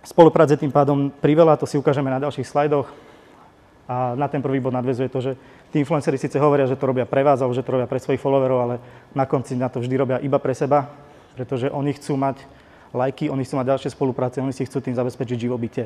[0.04, 2.88] spolupráce tým pádom priveľa, to si ukážeme na ďalších slajdoch.
[3.90, 5.32] A na ten prvý bod nadvezuje to, že
[5.74, 8.22] tí influenceri síce hovoria, že to robia pre vás, alebo že to robia pre svojich
[8.22, 8.76] followerov, ale
[9.18, 10.94] na konci na to vždy robia iba pre seba,
[11.34, 12.38] pretože oni chcú mať
[12.94, 15.86] lajky, oni chcú mať ďalšie spolupráce, oni si chcú tým zabezpečiť živobytie.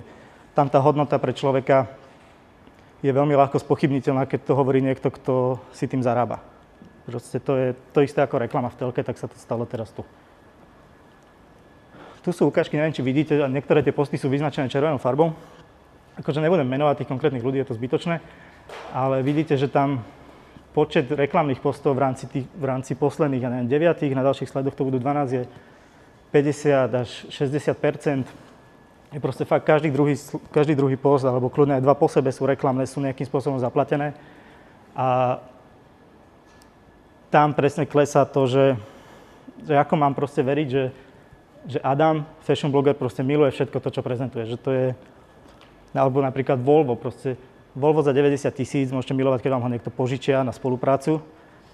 [0.53, 1.89] Tam tá hodnota pre človeka
[3.03, 6.39] je veľmi ľahko spochybniteľná, keď to hovorí niekto, kto si tým zarába.
[7.03, 10.07] Proste to je to isté ako reklama v telke, tak sa to stalo teraz tu.
[12.23, 15.35] Tu sú ukážky, neviem, či vidíte, niektoré tie posty sú vyznačené červenou farbou
[16.19, 18.21] akože nebudem menovať tých konkrétnych ľudí, je to zbytočné,
[18.93, 20.05] ale vidíte, že tam
[20.73, 24.73] počet reklamných postov v rámci, tých, v rámci posledných, ja neviem, 9, na ďalších sledoch
[24.77, 25.43] to budú 12, je
[26.33, 28.25] 50 až 60%
[29.13, 30.17] je proste fakt každý druhý,
[30.49, 34.17] každý druhý post, alebo kľudne aj dva po sebe sú reklamné, sú nejakým spôsobom zaplatené.
[34.97, 35.37] A
[37.29, 38.73] tam presne klesá to, že,
[39.61, 40.85] že ako mám proste veriť, že,
[41.69, 44.49] že Adam, fashion blogger, proste miluje všetko to, čo prezentuje.
[44.49, 44.87] Že to je,
[45.93, 47.37] alebo napríklad Volvo, proste
[47.77, 51.21] Volvo za 90 tisíc môžete milovať, keď vám ho niekto požičia na spoluprácu.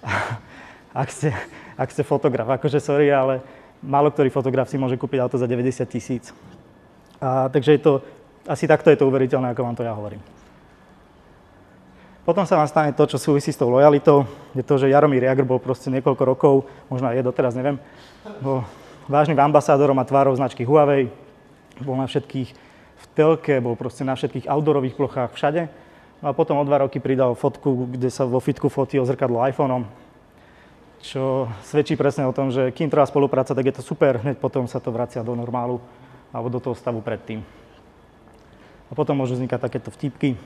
[0.92, 1.32] ak, ste,
[1.80, 3.40] ak ste fotograf, akože sorry, ale
[3.80, 6.32] málo ktorý fotograf si môže kúpiť auto za 90 tisíc.
[7.20, 7.92] Takže je to,
[8.48, 10.20] asi takto je to uveriteľné, ako vám to ja hovorím.
[12.20, 15.42] Potom sa vám stane to, čo súvisí s tou lojalitou, je to, že Jaromír Jagr
[15.42, 16.54] bol proste niekoľko rokov,
[16.92, 17.80] možno aj je doteraz, neviem,
[18.44, 18.62] bol
[19.08, 21.08] vážnym ambasádorom a tvárou značky Huawei,
[21.80, 22.48] bol na všetkých
[23.00, 25.72] v telke, bol proste na všetkých outdoorových plochách, všade.
[26.20, 29.88] No a potom o dva roky pridal fotku, kde sa vo fitku fotil zrkadlo iPhoneom,
[31.00, 34.68] čo svedčí presne o tom, že kým trvá spolupráca, tak je to super, hneď potom
[34.68, 35.80] sa to vracia do normálu
[36.30, 37.40] alebo do toho stavu predtým.
[38.88, 40.36] A potom môžu vznikať takéto vtipky.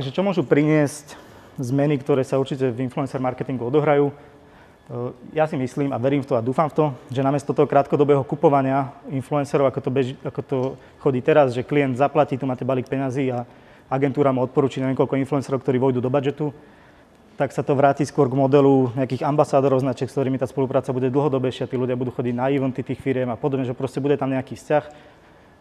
[0.00, 1.12] Takže čo môžu priniesť
[1.60, 4.16] zmeny, ktoré sa určite v influencer marketingu odohrajú?
[4.90, 7.70] Eh, ja si myslím a verím v to a dúfam v to, že namiesto toho
[7.70, 10.58] krátkodobého kupovania influencerov, ako to, beží, ako to
[10.98, 13.46] chodí teraz, že klient zaplatí, tu máte balík peňazí a
[13.86, 16.50] agentúra mu odporúči neviem koľko influencerov, ktorí vojdu do budžetu,
[17.38, 21.06] tak sa to vráti skôr k modelu nejakých ambasádorov značiek, s ktorými tá spolupráca bude
[21.06, 24.34] dlhodobejšia, tí ľudia budú chodiť na eventy tých firiem a podobne, že proste bude tam
[24.34, 24.84] nejaký vzťah,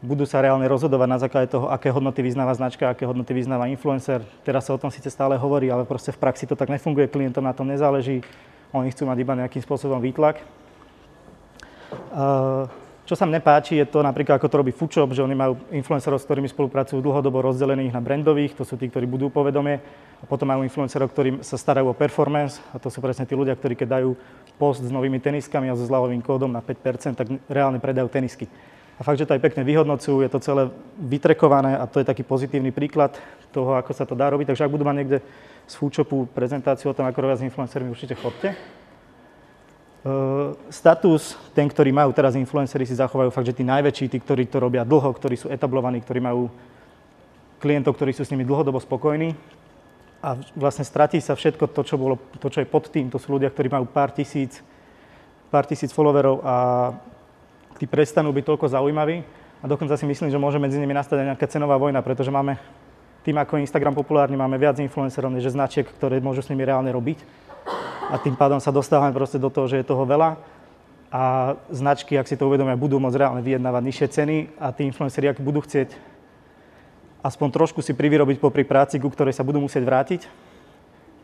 [0.01, 4.25] budú sa reálne rozhodovať na základe toho, aké hodnoty vyznáva značka, aké hodnoty vyznáva influencer.
[4.41, 7.45] Teraz sa o tom síce stále hovorí, ale proste v praxi to tak nefunguje, klientom
[7.45, 8.25] na tom nezáleží
[8.73, 10.41] oni chcú mať iba nejakým spôsobom výtlak.
[13.09, 16.21] Čo sa mne páči, je to napríklad, ako to robí Foodshop, že oni majú influencerov,
[16.21, 19.81] s ktorými spolupracujú dlhodobo rozdelených na brandových, to sú tí, ktorí budú povedomie,
[20.21, 23.57] a potom majú influencerov, ktorí sa starajú o performance, a to sú presne tí ľudia,
[23.57, 24.13] ktorí keď dajú
[24.61, 28.45] post s novými teniskami a so zľavovým kódom na 5%, tak reálne predajú tenisky.
[28.99, 30.67] A fakt, že to aj pekne vyhodnocujú, je to celé
[30.99, 33.15] vytrekované a to je taký pozitívny príklad
[33.55, 34.51] toho, ako sa to dá robiť.
[34.51, 35.17] Takže ak budú mať niekde
[35.63, 38.51] z Foodshopu prezentáciu o tom, ako robia s influencermi, určite chodte.
[39.99, 44.51] Uh, status, ten, ktorý majú teraz influencery, si zachovajú fakt, že tí najväčší, tí, ktorí
[44.51, 46.51] to robia dlho, ktorí sú etablovaní, ktorí majú
[47.59, 49.35] klientov, ktorí sú s nimi dlhodobo spokojní.
[50.19, 53.07] A vlastne stratí sa všetko to, čo, bolo, to, čo je pod tým.
[53.11, 54.59] To sú ľudia, ktorí majú pár tisíc,
[55.47, 56.55] pár tisíc followerov a
[57.79, 59.23] tí prestanú byť toľko zaujímaví.
[59.59, 62.59] A dokonca si myslím, že môže medzi nimi nastať aj nejaká cenová vojna, pretože máme
[63.23, 67.19] tým, ako Instagram populárny, máme viac influencerov, než značiek, ktoré môžu s nimi reálne robiť.
[68.11, 70.39] A tým pádom sa dostávame proste do toho, že je toho veľa.
[71.09, 75.31] A značky, ak si to uvedomia, budú môcť reálne vyjednávať nižšie ceny a tí influenceri,
[75.31, 76.19] ak budú chcieť
[77.19, 80.21] aspoň trošku si privyrobiť popri práci, ku ktorej sa budú musieť vrátiť,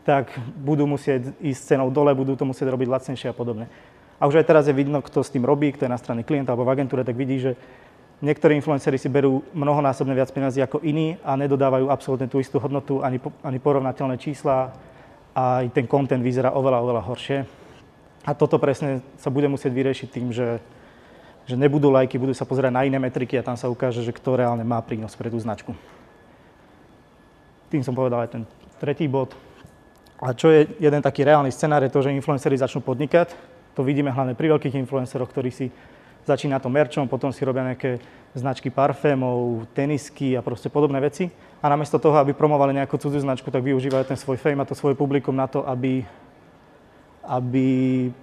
[0.04, 3.66] tak budú musieť ísť cenou dole, budú to musieť robiť lacnejšie a podobne.
[4.16, 6.56] A už aj teraz je vidno, kto s tým robí, kto je na strane klienta
[6.56, 7.52] alebo v agentúre, tak vidí, že
[8.16, 13.04] Niektorí influenceri si berú mnohonásobne viac peniazy ako iní a nedodávajú absolútne tú istú hodnotu,
[13.04, 14.72] ani, ani porovnateľné čísla
[15.36, 17.38] a aj ten content vyzerá oveľa, oveľa horšie.
[18.24, 20.64] A toto presne sa bude musieť vyriešiť tým, že,
[21.44, 24.40] že nebudú lajky, budú sa pozerať na iné metriky a tam sa ukáže, že kto
[24.40, 25.76] reálne má prínos pre tú značku.
[27.68, 28.42] Tým som povedal aj ten
[28.80, 29.36] tretí bod.
[30.16, 33.55] A čo je jeden taký reálny scenár, je to, že influenceri začnú podnikať.
[33.76, 35.68] To vidíme hlavne pri veľkých influenceroch, ktorí si
[36.26, 38.02] začína to merčom, potom si robia nejaké
[38.34, 41.30] značky parfémov, tenisky a proste podobné veci.
[41.62, 44.74] A namiesto toho, aby promovali nejakú cudzú značku, tak využívajú ten svoj fame a to
[44.74, 46.02] svoje publikum na to, aby,
[47.22, 47.66] aby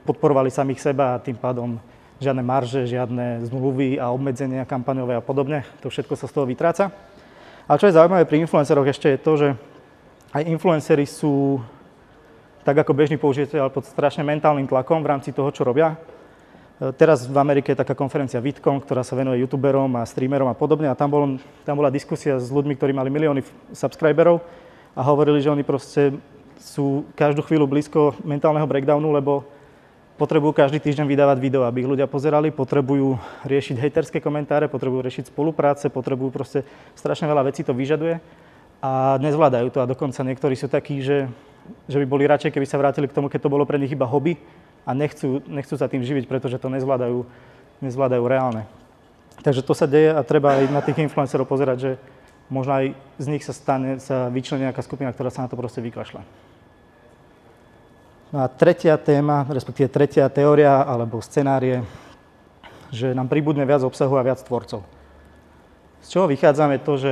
[0.03, 1.79] podporovali samých seba a tým pádom
[2.19, 5.63] žiadne marže, žiadne zmluvy a obmedzenia kampaňové a podobne.
[5.81, 6.89] To všetko sa z toho vytráca.
[7.69, 9.49] A čo je zaujímavé pri influenceroch ešte je to, že
[10.35, 11.63] aj influencery sú
[12.63, 15.99] tak ako bežný použiteľ pod strašne mentálnym tlakom v rámci toho, čo robia.
[16.79, 20.55] E, teraz v Amerike je taká konferencia VidCon, ktorá sa venuje youtuberom a streamerom a
[20.55, 21.23] podobne a tam, bol,
[21.67, 23.43] tam bola diskusia s ľuďmi, ktorí mali milióny
[23.75, 24.39] subscriberov
[24.95, 26.15] a hovorili, že oni proste
[26.63, 29.43] sú každú chvíľu blízko mentálneho breakdownu, lebo
[30.15, 35.33] potrebujú každý týždeň vydávať video, aby ich ľudia pozerali, potrebujú riešiť hejterské komentáre, potrebujú riešiť
[35.33, 36.63] spolupráce, potrebujú proste
[36.95, 38.21] strašne veľa vecí to vyžaduje
[38.83, 41.27] a nezvládajú to a dokonca niektorí sú takí, že,
[41.87, 44.07] že by boli radšej, keby sa vrátili k tomu, keď to bolo pre nich iba
[44.07, 44.39] hobby,
[44.83, 47.23] a nechcú, nechcú sa tým živiť, pretože to nezvládajú,
[47.79, 48.67] nezvládajú reálne.
[49.41, 51.91] Takže to sa deje a treba aj na tých influencerov pozerať, že
[52.51, 52.85] možno aj
[53.17, 56.21] z nich sa stane, sa vyčlení nejaká skupina, ktorá sa na to proste vykašľa.
[58.33, 61.85] No a tretia téma, respektíve tretia teória alebo scenárie,
[62.93, 64.85] že nám pribudne viac obsahu a viac tvorcov.
[66.03, 67.11] Z čoho vychádzame to, že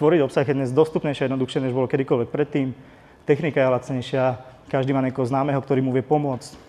[0.00, 2.74] tvoriť obsah je dnes dostupnejšie a jednoduchšie, než bolo kedykoľvek predtým.
[3.24, 4.24] Technika je lacnejšia,
[4.68, 6.60] každý má niekoho známeho, ktorý mu vie pomôcť.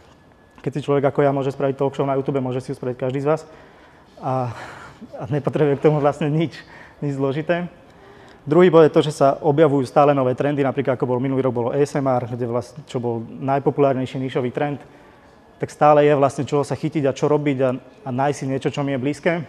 [0.63, 2.95] Keď si človek ako ja môže spraviť talk show na YouTube, môže si ju spraviť
[2.95, 3.41] každý z vás.
[4.23, 4.55] A,
[5.19, 6.55] a nepotrebuje k tomu vlastne nič,
[7.03, 7.67] nič zložité.
[8.47, 11.53] Druhý bod je to, že sa objavujú stále nové trendy, napríklad ako bol minulý rok,
[11.53, 14.79] bolo ASMR, kde vlastne, čo bol najpopulárnejší nišový trend,
[15.59, 17.69] tak stále je vlastne čoho sa chytiť a čo robiť a,
[18.05, 19.43] a nájsť si niečo, čo mi je blízke.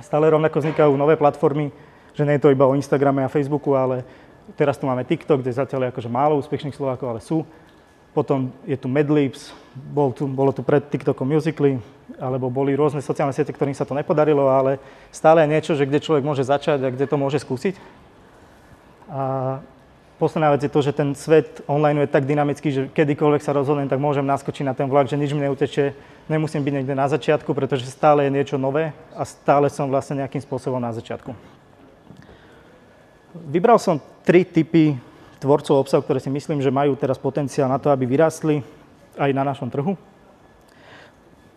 [0.00, 1.74] Stále rovnako vznikajú nové platformy,
[2.16, 4.06] že nie je to iba o Instagrame a Facebooku, ale
[4.54, 7.42] Teraz tu máme TikTok, kde zatiaľ je akože málo úspešných Slovákov, ale sú.
[8.14, 11.82] Potom je tu Madlibs, bol tu, bolo tu pred TikTokom Musically,
[12.16, 14.80] alebo boli rôzne sociálne siete, ktorým sa to nepodarilo, ale
[15.12, 17.76] stále je niečo, že kde človek môže začať a kde to môže skúsiť.
[19.10, 19.60] A
[20.16, 23.90] posledná vec je to, že ten svet online je tak dynamický, že kedykoľvek sa rozhodnem,
[23.90, 25.92] tak môžem naskočiť na ten vlak, že nič mi neutečie,
[26.30, 30.40] nemusím byť niekde na začiatku, pretože stále je niečo nové a stále som vlastne nejakým
[30.40, 31.55] spôsobom na začiatku.
[33.44, 34.96] Vybral som tri typy
[35.36, 38.64] tvorcov obsahu, ktoré si myslím, že majú teraz potenciál na to, aby vyrástli
[39.20, 39.92] aj na našom trhu.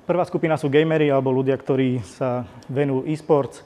[0.03, 3.61] Prvá skupina sú gamery alebo ľudia, ktorí sa venujú e-sports.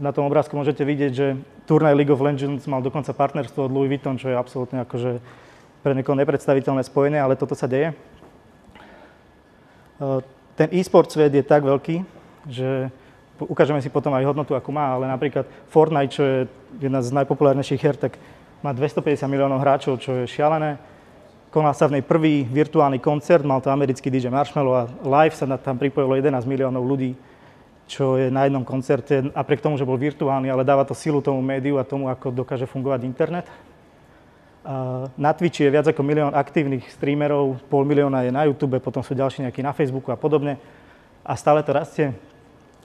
[0.00, 1.36] Na tom obrázku môžete vidieť, že
[1.68, 5.20] turnaj League of Legends mal dokonca partnerstvo od Louis Vuitton, čo je absolútne akože
[5.84, 7.94] pre niekoho nepredstaviteľné spojenie, ale toto sa deje.
[10.56, 12.02] Ten e-sport svet je tak veľký,
[12.48, 12.90] že
[13.44, 16.36] ukážeme si potom aj hodnotu, akú má, ale napríklad Fortnite, čo je
[16.80, 18.16] jedna z najpopulárnejších hier, tak
[18.64, 20.80] má 250 miliónov hráčov, čo je šialené.
[21.52, 25.48] Konal sa v nej prvý virtuálny koncert, mal to americký DJ Marshmallow a live sa
[25.56, 27.16] tam pripojilo 11 miliónov ľudí,
[27.86, 31.38] čo je na jednom koncerte, napriek tomu, že bol virtuálny, ale dáva to silu tomu
[31.40, 33.46] médiu a tomu, ako dokáže fungovať internet.
[35.14, 39.14] Na Twitchi je viac ako milión aktívnych streamerov, pol milióna je na YouTube, potom sú
[39.14, 40.58] ďalší nejakí na Facebooku a podobne.
[41.22, 42.10] A stále to rastie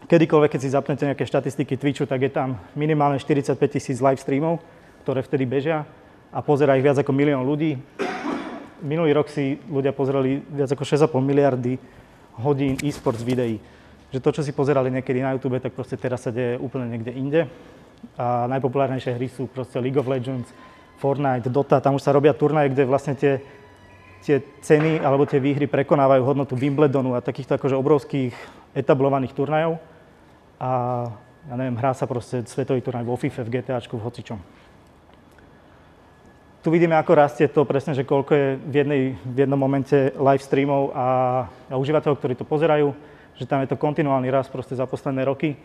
[0.07, 4.61] kedykoľvek, keď si zapnete nejaké štatistiky Twitchu, tak je tam minimálne 45 tisíc live streamov,
[5.05, 5.85] ktoré vtedy bežia
[6.31, 7.77] a pozerá ich viac ako milión ľudí.
[8.81, 11.77] Minulý rok si ľudia pozerali viac ako 6,5 miliardy
[12.41, 13.61] hodín e-sports videí.
[14.09, 17.11] Že to, čo si pozerali niekedy na YouTube, tak proste teraz sa deje úplne niekde
[17.13, 17.41] inde.
[18.17, 20.49] A najpopulárnejšie hry sú proste League of Legends,
[20.97, 23.41] Fortnite, Dota, tam už sa robia turnaje, kde vlastne tie,
[24.21, 28.33] tie ceny alebo tie výhry prekonávajú hodnotu Wimbledonu a takýchto akože obrovských
[28.75, 29.79] etablovaných turnajov
[30.61, 30.69] a
[31.49, 34.39] ja neviem, hrá sa proste svetový turnaj vo FIFA, v GTAčku, v hocičom.
[36.61, 40.45] Tu vidíme, ako rastie to presne, že koľko je v, jednej, v jednom momente live
[40.45, 41.07] streamov a,
[41.65, 42.93] a užívateľov, ktorí to pozerajú,
[43.33, 45.57] že tam je to kontinuálny rast proste za posledné roky.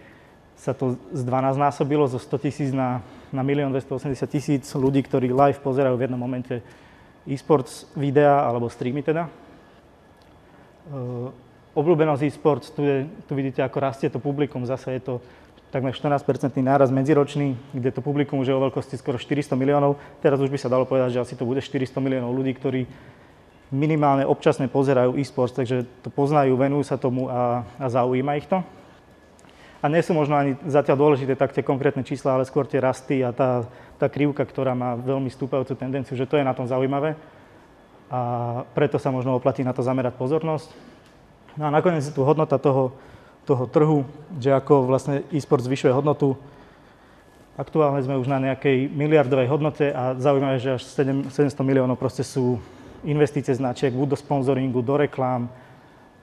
[0.56, 5.28] sa to z 12 násobilo, zo 100 tisíc na, na 1 280 tisíc ľudí, ktorí
[5.28, 6.64] live pozerajú v jednom momente
[7.28, 9.28] e-sports videa alebo streamy teda.
[10.88, 11.28] Uh,
[11.76, 15.14] obľúbenosť e-sports, tu, je, tu vidíte, ako rastie to publikum, zase je to
[15.68, 20.00] takmer 14-percentný náraz medziročný, kde to publikum už je o veľkosti skoro 400 miliónov.
[20.24, 22.88] Teraz už by sa dalo povedať, že asi to bude 400 miliónov ľudí, ktorí
[23.68, 28.62] minimálne občasne pozerajú e-sports, takže to poznajú, venujú sa tomu a, a zaujíma ich to.
[29.82, 33.20] A nie sú možno ani zatiaľ dôležité tak tie konkrétne čísla, ale skôr tie rasty
[33.20, 33.68] a tá,
[34.00, 37.18] tá krivka, ktorá má veľmi stúpajúcu tendenciu, že to je na tom zaujímavé.
[38.06, 38.20] A
[38.72, 40.95] preto sa možno oplatí na to zamerať pozornosť.
[41.56, 42.92] No a nakoniec je tu hodnota toho,
[43.48, 44.04] toho trhu,
[44.36, 46.36] že ako vlastne e-sport zvyšuje hodnotu.
[47.56, 51.32] Aktuálne sme už na nejakej miliardovej hodnote a zaujímavé, že až 700
[51.64, 52.60] miliónov proste sú
[53.00, 55.48] investície značiek buď do sponzoringu, do reklám,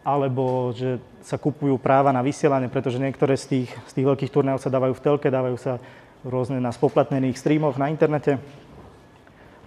[0.06, 4.62] alebo že sa kupujú práva na vysielanie, pretože niektoré z tých, z tých veľkých turnajov
[4.62, 5.82] sa dávajú v telke, dávajú sa
[6.22, 8.38] rôzne na spoplatnených streamoch na internete.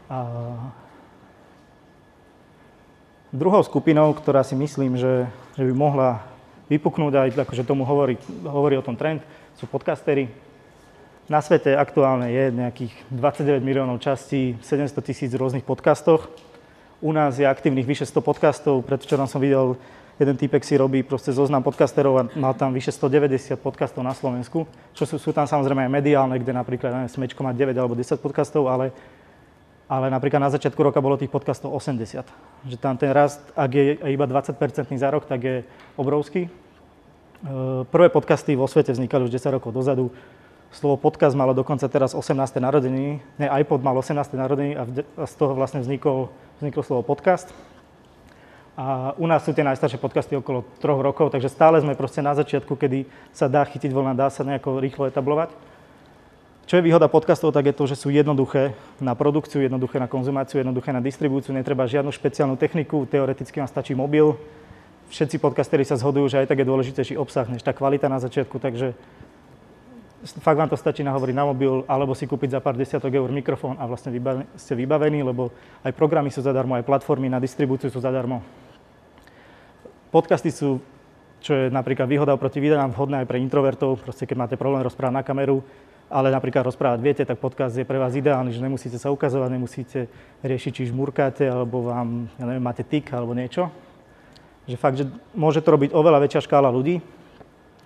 [0.07, 0.19] A
[3.37, 6.21] druhou skupinou, ktorá si myslím, že že by mohla
[6.69, 9.25] vypuknúť aj akože tomu hovorí, hovorí o tom trend,
[9.57, 10.29] sú podcastery.
[11.27, 16.29] Na svete aktuálne je nejakých 29 miliónov častí, 700 tisíc rôznych podcastoch.
[17.01, 19.81] U nás je aktívnych vyše 100 podcastov, predvčerom som videl,
[20.21, 24.69] jeden typek si robí proste zoznam podcasterov a mal tam vyše 190 podcastov na Slovensku,
[24.93, 28.17] čo sú, sú tam samozrejme aj mediálne, kde napríklad neviem, Smečko má 9 alebo 10
[28.21, 28.93] podcastov, ale
[29.87, 32.27] ale napríklad na začiatku roka bolo tých podcastov 80.
[32.67, 35.57] Že tam ten rast, ak je iba 20-percentný za rok, tak je
[35.95, 36.47] obrovský.
[36.47, 36.51] E,
[37.87, 40.11] prvé podcasty vo svete vznikali už 10 rokov dozadu.
[40.75, 42.35] Slovo podcast malo dokonca teraz 18.
[42.59, 43.23] narodení.
[43.39, 44.35] Ne, iPod mal 18.
[44.35, 44.83] narodení a
[45.23, 47.55] z toho vlastne vzniklo, vzniklo slovo podcast.
[48.77, 52.37] A u nás sú tie najstaršie podcasty okolo troch rokov, takže stále sme proste na
[52.37, 55.55] začiatku, kedy sa dá chytiť voľna, dá sa nejako rýchlo etablovať.
[56.67, 60.59] Čo je výhoda podcastov, tak je to, že sú jednoduché na produkciu, jednoduché na konzumáciu,
[60.59, 64.35] jednoduché na distribúciu, netreba žiadnu špeciálnu techniku, teoreticky vám stačí mobil.
[65.07, 68.59] Všetci podcasteri sa zhodujú, že aj tak je dôležitejší obsah než tá kvalita na začiatku,
[68.59, 68.99] takže
[70.43, 73.79] fakt vám to stačí nahovoriť na mobil, alebo si kúpiť za pár desiatok eur mikrofón
[73.79, 74.11] a vlastne
[74.59, 75.55] ste vybavení, lebo
[75.87, 78.43] aj programy sú zadarmo, aj platformy na distribúciu sú zadarmo.
[80.11, 80.83] Podcasty sú,
[81.39, 85.15] čo je napríklad výhoda oproti videám, vhodné aj pre introvertov, proste keď máte problém rozprávať
[85.15, 85.63] na kameru,
[86.07, 90.07] ale napríklad rozprávať viete, tak podcast je pre vás ideálny, že nemusíte sa ukazovať, nemusíte
[90.47, 93.71] riešiť, či žmurkáte, alebo vám, ja neviem, máte tik alebo niečo.
[94.71, 97.03] Že fakt, že môže to robiť oveľa väčšia škála ľudí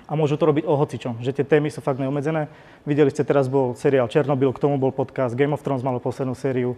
[0.05, 2.51] a môžu to robiť o hocičom, že tie témy sú fakt neobmedzené.
[2.85, 6.37] Videli ste, teraz bol seriál Černobyl, k tomu bol podcast, Game of Thrones malo poslednú
[6.37, 6.77] sériu.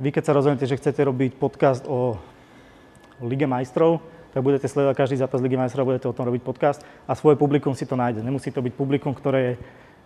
[0.00, 2.16] Vy keď sa rozhodnete, že chcete robiť podcast o
[3.22, 4.02] Lige majstrov,
[4.34, 7.70] tak budete sledovať každý zápas Ligy majstrov, budete o tom robiť podcast a svoje publikum
[7.78, 8.18] si to nájde.
[8.26, 9.54] Nemusí to byť publikum, ktoré je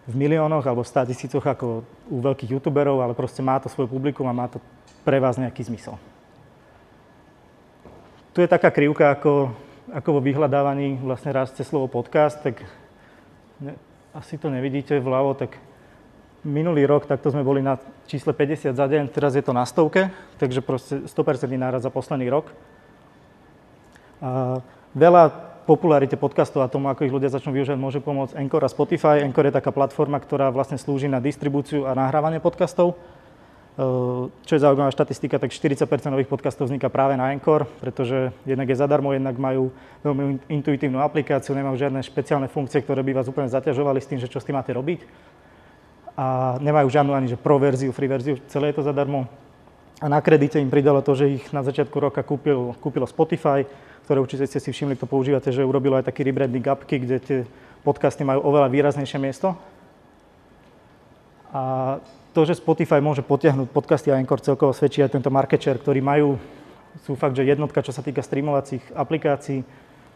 [0.08, 3.84] v miliónoch alebo v 100 tisícoch ako u veľkých youtuberov, ale proste má to svoj
[3.84, 4.56] publikum a má to
[5.04, 6.00] pre vás nejaký zmysel.
[8.32, 9.52] Tu je taká krivka, ako,
[9.92, 12.64] ako vo vyhľadávaní vlastne rastie slovo podcast, tak
[13.60, 13.76] ne,
[14.16, 15.60] asi to nevidíte vľavo, tak
[16.40, 17.76] minulý rok takto sme boli na
[18.08, 20.08] čísle 50 za deň, teraz je to na stovke,
[20.40, 22.48] takže proste 100% náraz za posledný rok.
[24.24, 24.62] A
[24.96, 29.20] veľa popularite podcastov a tomu, ako ich ľudia začnú využívať, môže pomôcť Anchor a Spotify.
[29.20, 32.96] Anchor je taká platforma, ktorá vlastne slúži na distribúciu a nahrávanie podcastov.
[33.76, 38.64] Ehm, čo je zaujímavá štatistika, tak 40 nových podcastov vzniká práve na Anchor, pretože jednak
[38.64, 39.68] je zadarmo, jednak majú
[40.08, 44.32] veľmi intuitívnu aplikáciu, nemajú žiadne špeciálne funkcie, ktoré by vás úplne zaťažovali s tým, že
[44.32, 45.04] čo s tým máte robiť.
[46.16, 49.28] A nemajú žiadnu ani že pro verziu, free verziu, celé je to zadarmo.
[50.00, 53.68] A na kredite im pridalo to, že ich na začiatku roka kúpil, kúpilo Spotify,
[54.08, 57.38] ktoré určite ste si všimli, kto používate, že urobilo aj taký rebranding apky, kde tie
[57.84, 59.52] podcasty majú oveľa výraznejšie miesto.
[61.52, 62.00] A
[62.32, 66.00] to, že Spotify môže potiahnuť podcasty a Anchor celkovo svedčí aj tento market share, ktorý
[66.00, 66.40] majú,
[67.04, 69.60] sú fakt, že jednotka, čo sa týka streamovacích aplikácií.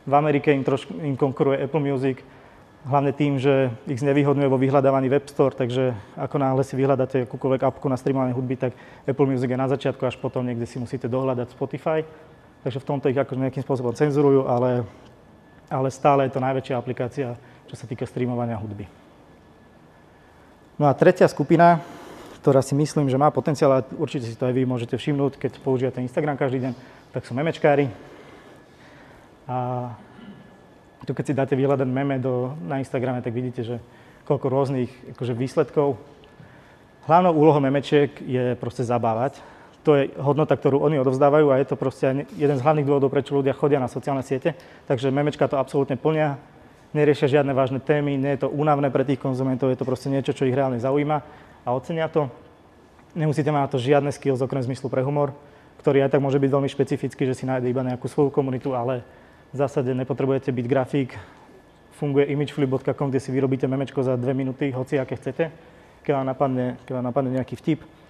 [0.09, 2.24] V Amerike im, trošku, im konkuruje Apple Music,
[2.88, 7.61] hlavne tým, že ich znevýhodňuje vo vyhľadávaní Web Store, takže ako náhle si vyhľadáte akúkoľvek
[7.61, 8.72] apku na streamovanie hudby, tak
[9.05, 12.09] Apple Music je na začiatku, až potom niekde si musíte dohľadať Spotify
[12.62, 14.86] takže v tomto ich ako nejakým spôsobom cenzurujú, ale,
[15.66, 17.34] ale stále je to najväčšia aplikácia,
[17.66, 18.86] čo sa týka streamovania hudby.
[20.78, 21.82] No a tretia skupina,
[22.42, 25.52] ktorá si myslím, že má potenciál, a určite si to aj vy môžete všimnúť, keď
[25.62, 26.72] používate Instagram každý deň,
[27.14, 27.86] tak sú memečkári.
[29.46, 29.90] A
[31.02, 33.76] tu keď si dáte vyhľadať meme do, na Instagrame, tak vidíte, že
[34.22, 35.98] koľko rôznych akože výsledkov.
[37.10, 39.42] Hlavnou úlohou memečiek je proste zabávať
[39.83, 43.35] to je hodnota, ktorú oni odovzdávajú a je to proste jeden z hlavných dôvodov, prečo
[43.35, 44.55] ľudia chodia na sociálne siete.
[44.87, 46.39] Takže memečka to absolútne plnia.
[46.95, 50.37] neriešia žiadne vážne témy, nie je to únavné pre tých konzumentov, je to proste niečo,
[50.37, 51.18] čo ich reálne zaujíma
[51.66, 52.30] a ocenia to.
[53.12, 55.35] Nemusíte mať na to žiadne skills okrem zmyslu pre humor,
[55.83, 59.03] ktorý aj tak môže byť veľmi špecifický, že si nájde iba nejakú svoju komunitu, ale
[59.53, 61.11] v zásade nepotrebujete byť grafík.
[61.99, 65.53] Funguje imageflip.com, kde si vyrobíte memečko za dve minúty, hoci aké chcete,
[66.07, 68.01] keď vám napadne, keď vám napadne nejaký vtip.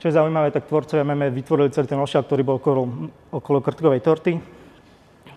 [0.00, 4.00] Čo je zaujímavé, tak tvorcovia meme vytvorili celý ten ošiak, ktorý bol okolo, okolo krtkovej
[4.00, 4.40] torty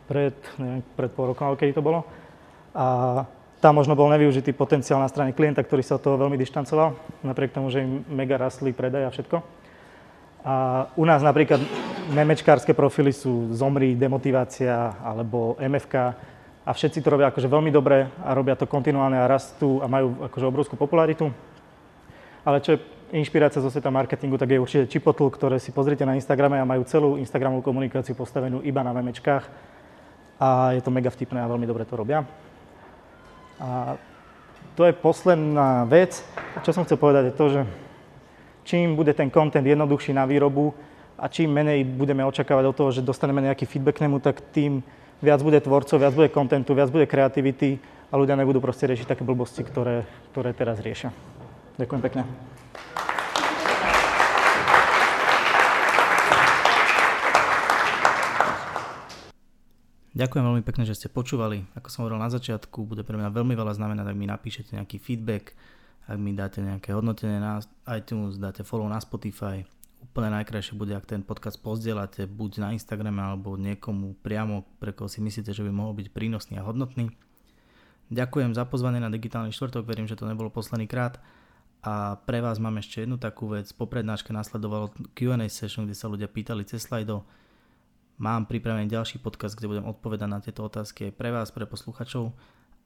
[0.07, 2.07] pred, neviem, pred pol rokom, kedy to bolo.
[2.72, 3.28] A
[3.59, 6.95] tam možno bol nevyužitý potenciál na strane klienta, ktorý sa od toho veľmi dištancoval,
[7.28, 9.38] napriek tomu, že im mega rastli predaj a všetko.
[10.47, 10.53] A
[10.95, 11.59] u nás napríklad
[12.16, 15.95] memečkárske profily sú Zomri, Demotivácia alebo MFK
[16.64, 20.24] a všetci to robia akože veľmi dobre a robia to kontinuálne a rastú a majú
[20.24, 21.28] akože obrovskú popularitu.
[22.47, 26.18] Ale čo je inšpirácia zo sveta marketingu, tak je určite Chipotl, ktoré si pozrite na
[26.18, 29.45] Instagrame a majú celú Instagramovú komunikáciu postavenú iba na memečkách
[30.41, 32.26] a je to mega vtipné a veľmi dobre to robia.
[33.61, 33.95] A
[34.74, 36.26] to je posledná vec.
[36.66, 37.61] Čo som chcel povedať je to, že
[38.66, 40.74] čím bude ten content jednoduchší na výrobu
[41.14, 44.82] a čím menej budeme očakávať od toho, že dostaneme nejaký feedback k nemu, tak tým
[45.22, 47.78] viac bude tvorcov, viac bude kontentu, viac bude kreativity
[48.09, 50.03] a ľudia nebudú proste riešiť také blbosti, ktoré,
[50.34, 51.14] ktoré teraz riešia.
[51.78, 52.26] Ďakujem pekne.
[60.14, 61.66] Ďakujem veľmi pekne, že ste počúvali.
[61.74, 65.01] Ako som hovoril na začiatku, bude pre mňa veľmi veľa znamenať, ak mi napíšete nejaký
[65.01, 65.57] feedback,
[66.05, 69.66] ak mi dáte nejaké hodnotenie na iTunes, dáte follow na Spotify.
[70.05, 75.09] Úplne najkrajšie bude, ak ten podcast pozdielate buď na Instagrame alebo niekomu priamo, pre koho
[75.09, 77.09] si myslíte, že by mohol byť prínosný a hodnotný.
[78.14, 81.18] Ďakujem za pozvanie na digitálny štvrtok, verím, že to nebolo posledný krát.
[81.82, 83.66] A pre vás mám ešte jednu takú vec.
[83.74, 87.26] Po prednáške nasledovalo Q&A session, kde sa ľudia pýtali cez slajdo
[88.22, 92.30] Mám pripravený ďalší podcast, kde budem odpovedať na tieto otázky aj pre vás, pre posluchačov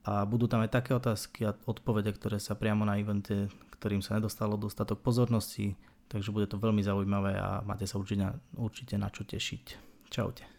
[0.08, 4.16] a budú tam aj také otázky a odpovede, ktoré sa priamo na evente, ktorým sa
[4.16, 5.76] nedostalo dostatok pozornosti,
[6.08, 9.64] takže bude to veľmi zaujímavé a máte sa určite na, určite na čo tešiť.
[10.08, 10.57] Čaute.